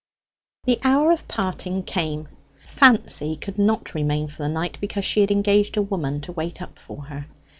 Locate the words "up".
6.59-6.79